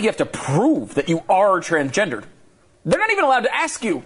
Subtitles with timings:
[0.00, 2.24] like you have to prove that you are transgendered.
[2.84, 4.02] They're not even allowed to ask you.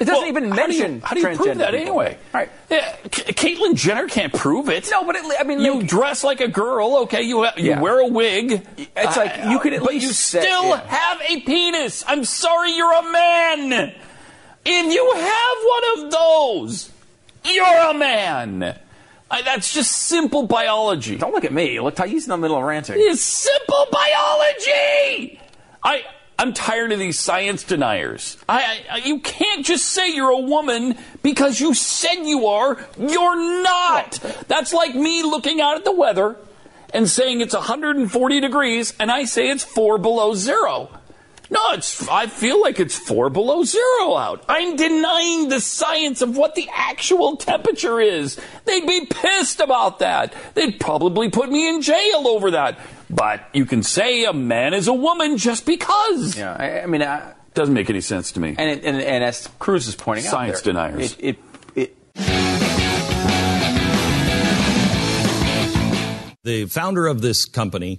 [0.00, 1.80] It doesn't Well, even how do you- mention How do you, transgender prove that people.
[1.80, 2.18] anyway?
[2.32, 2.50] Right.
[2.70, 4.88] Yeah, K- Caitlyn Jenner can't prove it.
[4.92, 7.22] No, but it, I mean, you like, dress like a girl, okay?
[7.22, 7.80] You you Yeah.
[7.80, 8.64] wear a wig.
[8.96, 10.86] It's like, you could at but least you still yeah.
[10.86, 12.04] have a penis.
[12.06, 13.92] I'm sorry, you're a man.
[14.64, 16.90] If you have one of those,
[17.44, 18.78] you're a man.
[19.30, 21.16] I, that's just simple biology.
[21.16, 21.80] don't look at me.
[21.80, 22.96] Look, he's in the middle of ranting.
[22.98, 25.40] It's simple biology.
[25.82, 26.04] I
[26.40, 28.36] I'm tired of these science deniers.
[28.48, 32.78] I, I you can't just say you're a woman because you said you are.
[32.96, 34.12] You're not.
[34.46, 36.36] That's like me looking out at the weather
[36.94, 40.90] and saying it's 140 degrees and I say it's 4 below 0.
[41.50, 43.82] No, it's I feel like it's 4 below 0
[44.16, 44.44] out.
[44.48, 48.38] I'm denying the science of what the actual temperature is.
[48.66, 50.34] They'd be pissed about that.
[50.54, 52.78] They'd probably put me in jail over that.
[53.08, 56.36] But you can say a man is a woman just because.
[56.36, 58.54] Yeah, I, I mean, I, Doesn't make any sense to me.
[58.58, 61.12] and, it, and and as Cruz is pointing Science out, science deniers.
[61.18, 61.38] It,
[61.74, 62.98] it, it,
[66.44, 67.98] The founder of this company